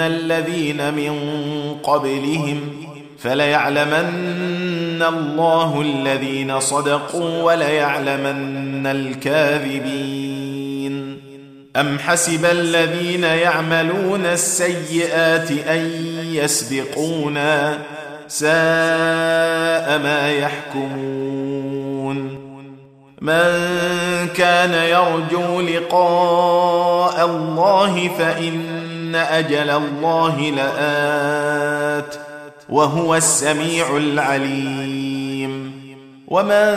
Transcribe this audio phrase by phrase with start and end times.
[0.00, 1.14] الذين من
[1.82, 2.60] قبلهم
[3.18, 10.36] فليعلمن الله الذين صدقوا وليعلمن الكاذبين
[11.76, 17.78] ام حسب الذين يعملون السيئات ان يسبقونا
[18.28, 21.66] ساء ما يحكمون
[23.20, 28.75] من كان يرجو لقاء الله فان
[29.14, 32.16] أجل الله لآت
[32.68, 35.72] وهو السميع العليم.
[36.28, 36.74] ومن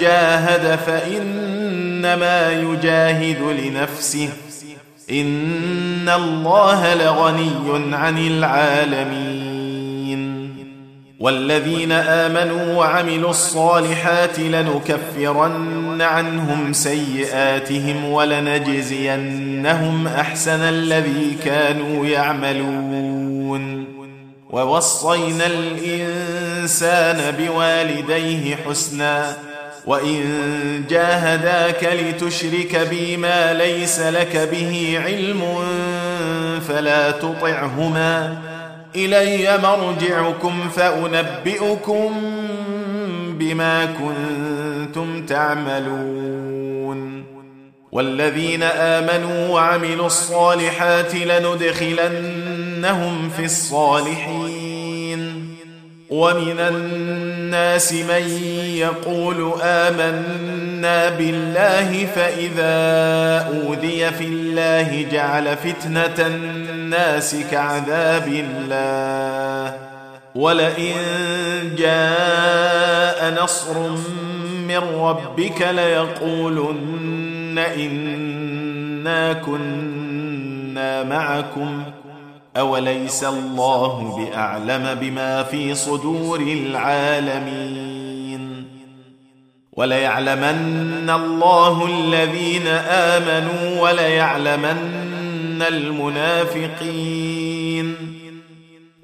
[0.00, 4.28] جاهد فإنما يجاهد لنفسه.
[5.10, 9.49] إن الله لغني عن العالمين.
[11.20, 23.84] والذين آمنوا وعملوا الصالحات لنكفرن عنهم سيئاتهم ولنجزينهم أحسن الذي كانوا يعملون.
[24.50, 29.36] ووصينا الإنسان بوالديه حسنا
[29.86, 30.24] وإن
[30.90, 35.42] جاهداك لتشرك بي ما ليس لك به علم
[36.68, 38.49] فلا تطعهما.
[38.96, 42.14] إلي مرجعكم فأنبئكم
[43.38, 47.24] بما كنتم تعملون.
[47.92, 52.70] والذين آمنوا وعملوا الصالحات لندخلنهم
[53.36, 54.70] في الصالحين.
[56.10, 58.28] ومن الناس من
[58.74, 62.74] يقول آمنا بالله فإذا
[63.48, 66.30] أوذي في الله جعل فتنة
[66.90, 69.74] الناس كعذاب الله.
[70.34, 70.94] ولئن
[71.78, 73.88] جاء نصر
[74.68, 81.82] من ربك ليقولن انا كنا معكم.
[82.56, 87.90] اوليس الله باعلم بما في صدور العالمين؟
[89.72, 95.09] وليعلمن الله الذين امنوا وليعلمن
[95.62, 97.50] المنافقين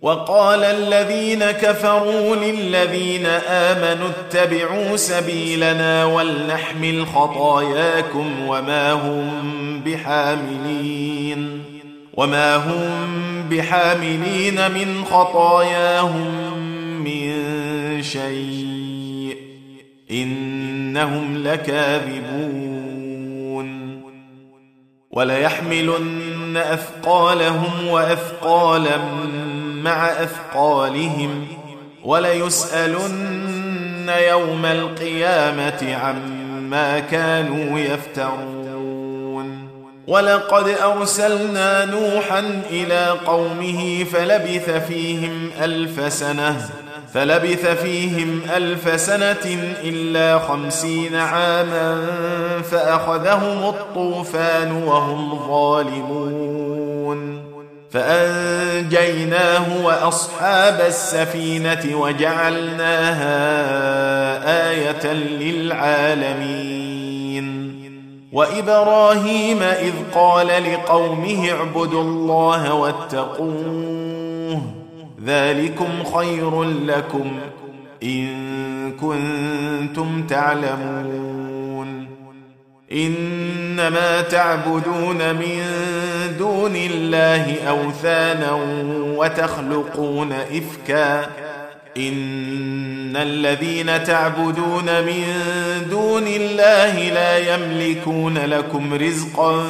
[0.02, 9.30] وقال الذين كفروا للذين امنوا اتبعوا سبيلنا ولنحمل خطاياكم وما هم
[9.86, 11.62] بحاملين
[12.14, 12.88] وما هم
[13.50, 16.58] بحاملين من خطاياهم
[17.04, 19.36] من شيء
[20.10, 22.85] انهم لكاذبون
[25.16, 28.96] وليحملن أثقالهم وأثقالا
[29.82, 31.46] مع أثقالهم
[32.04, 39.68] وليسألن يوم القيامة عما كانوا يفترون
[40.06, 46.68] ولقد أرسلنا نوحا إلى قومه فلبث فيهم ألف سنة
[47.16, 52.06] فلبث فيهم ألف سنة إلا خمسين عاما
[52.70, 57.42] فأخذهم الطوفان وهم ظالمون.
[57.90, 63.30] فأنجيناه وأصحاب السفينة وجعلناها
[64.70, 66.66] آية للعالمين.
[68.32, 74.85] وإبراهيم إذ قال لقومه اعبدوا الله واتقوه.
[75.26, 77.32] ذلكم خير لكم
[78.02, 82.08] إن كنتم تعلمون.
[82.92, 85.62] إنما تعبدون من
[86.38, 88.52] دون الله أوثانا
[89.16, 91.45] وتخلقون إفكا
[91.96, 95.24] إن الذين تعبدون من
[95.90, 99.64] دون الله لا يملكون لكم رزقا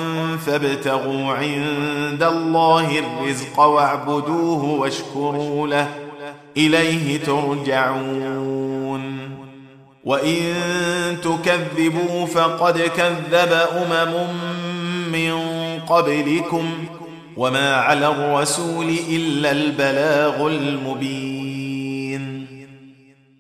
[0.47, 5.89] فابتغوا عند الله الرزق واعبدوه واشكروا له
[6.57, 9.19] إليه ترجعون.
[10.05, 10.55] وإن
[11.23, 14.27] تكذبوا فقد كذب أمم
[15.13, 15.35] من
[15.81, 16.71] قبلكم
[17.37, 21.36] وما على الرسول إلا البلاغ المبين.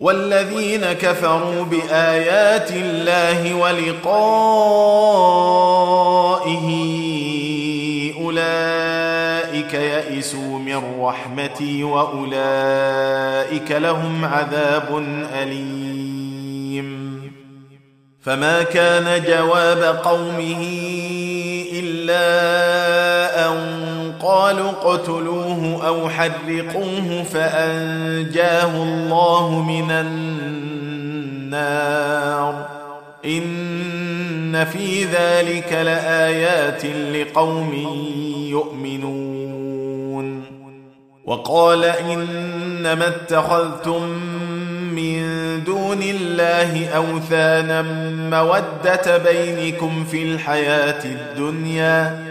[0.00, 4.10] والذين كفروا بآيات الله ولقائه
[8.20, 15.04] أولئك يئسوا من رحمتي وأولئك لهم عذاب
[15.42, 17.20] أليم.
[18.22, 20.62] فما كان جواب قومه
[21.72, 22.89] إلا
[24.22, 29.90] قالوا اقتلوه أو حرقوه فأنجاه الله من
[31.50, 32.66] النار.
[33.24, 37.74] إن في ذلك لآيات لقوم
[38.50, 40.42] يؤمنون.
[41.24, 44.02] وقال إنما اتخذتم
[44.94, 45.20] من
[45.64, 47.82] دون الله أوثانا
[48.30, 52.30] مودة بينكم في الحياة الدنيا.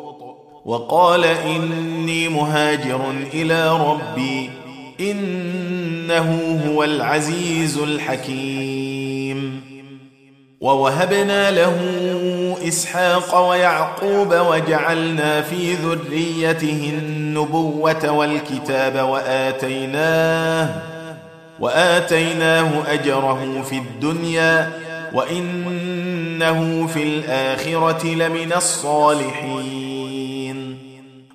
[0.65, 3.01] وقال إني مهاجر
[3.33, 4.49] إلى ربي
[4.99, 9.61] إنه هو العزيز الحكيم.
[10.61, 11.77] ووهبنا له
[12.67, 20.81] إسحاق ويعقوب وجعلنا في ذريته النبوة والكتاب وآتيناه
[21.59, 24.71] وآتيناه أجره في الدنيا
[25.13, 29.90] وإنه في الآخرة لمن الصالحين.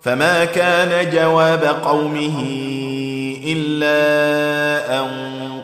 [0.00, 2.44] فما كان جواب قومه
[3.44, 5.08] إلا أن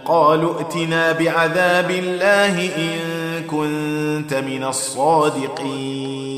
[0.05, 2.99] قالوا ائتنا بعذاب الله إن
[3.51, 6.35] كنت من الصادقين.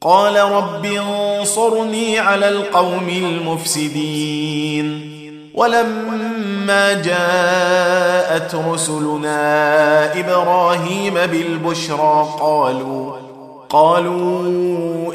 [0.00, 5.16] قال رب انصرني على القوم المفسدين.
[5.54, 13.12] ولما جاءت رسلنا إبراهيم بالبشرى قالوا
[13.68, 15.14] قالوا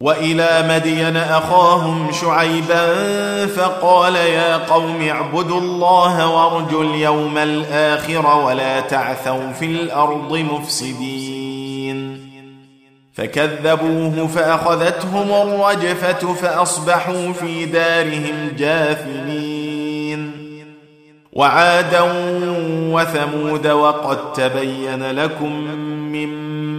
[0.00, 2.86] وإلى مدين أخاهم شعيبا
[3.46, 12.28] فقال يا قوم اعبدوا الله وارجوا اليوم الآخر ولا تعثوا في الأرض مفسدين.
[13.14, 20.32] فكذبوه فأخذتهم الرجفة فأصبحوا في دارهم جاثمين.
[21.32, 22.00] وعادا
[22.92, 25.52] وثمود وقد تبين لكم
[26.12, 26.30] من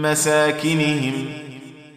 [0.02, 1.49] مساكنهم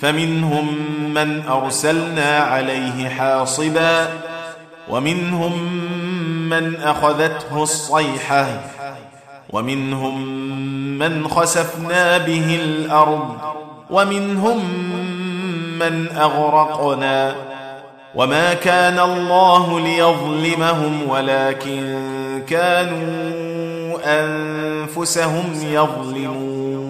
[0.00, 0.74] فمنهم
[1.14, 4.08] من أرسلنا عليه حاصبا
[4.88, 5.62] ومنهم
[6.48, 8.46] من أخذته الصيحة
[9.50, 10.28] ومنهم
[10.98, 13.36] من خسفنا به الأرض
[13.90, 14.58] ومنهم
[15.78, 17.34] من أغرقنا
[18.14, 21.98] وما كان الله ليظلمهم ولكن
[22.48, 26.89] كانوا أنفسهم يظلمون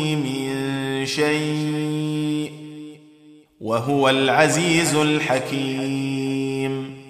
[1.15, 2.51] شيء
[3.61, 7.01] وهو العزيز الحكيم.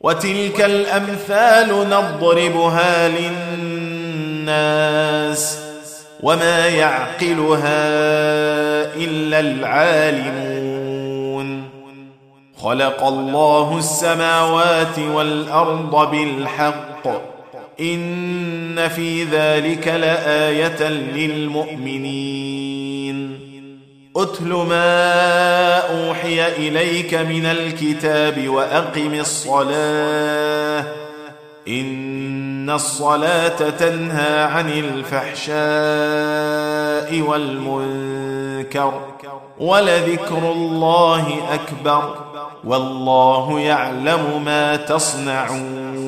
[0.00, 3.08] وتلك الأمثال نضربها
[4.38, 5.58] للناس
[6.22, 7.88] وما يعقلها
[8.94, 10.68] إلا العالمون.
[12.56, 17.37] خلق الله السماوات والأرض بالحق.
[17.80, 22.58] إن في ذلك لآية للمؤمنين.
[24.16, 30.84] اتل ما أوحي إليك من الكتاب وأقم الصلاة.
[31.68, 35.58] إن الصلاة تنهى عن الفحشاء
[37.20, 38.92] والمنكر
[39.58, 42.14] ولذكر الله أكبر.
[42.64, 46.07] والله يعلم ما تصنعون.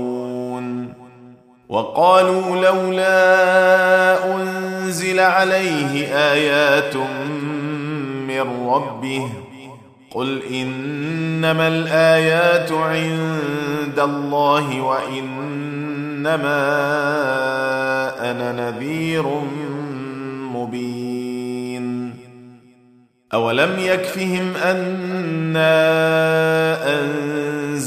[1.71, 6.95] وقالوا لولا أنزل عليه آيات
[8.27, 9.29] من ربه
[10.11, 16.61] قل إنما الآيات عند الله وإنما
[18.31, 19.25] أنا نذير
[20.53, 22.15] مبين.
[23.33, 25.71] أولم يكفهم أنا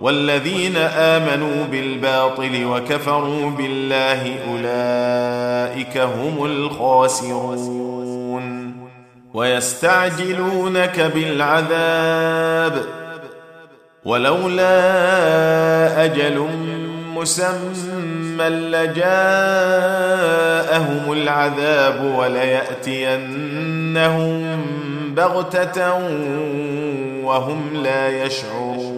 [0.00, 7.98] والذين آمنوا بالباطل وكفروا بالله أولئك هم الخاسرون.
[9.34, 12.84] ويستعجلونك بالعذاب.
[14.04, 14.74] ولولا
[16.04, 16.46] أجل
[17.14, 19.02] مسمى لجاءهم
[21.12, 23.16] العذاب وليأتينهم
[25.14, 25.94] بغتة
[27.24, 28.97] وهم لا يشعرون.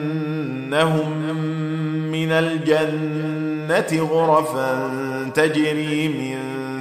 [0.71, 1.35] لنبوئنهم
[2.11, 4.89] من الجنة غرفا
[5.35, 6.37] تجري من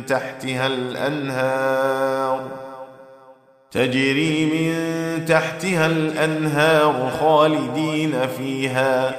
[0.07, 2.41] تحتها الأنهار
[3.71, 4.75] تجري من
[5.25, 9.17] تحتها الأنهار خالدين فيها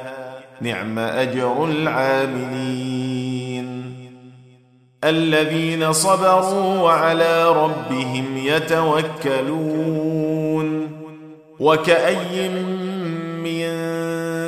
[0.62, 3.22] نعم أجر العاملين.
[5.04, 9.52] الذين صبروا وعلى ربهم يتوكلون
[11.60, 12.81] وكأي من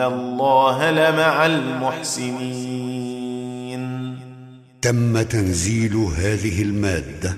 [0.00, 3.08] الله لمع المحسنين.
[4.82, 7.36] تم تنزيل هذه المادة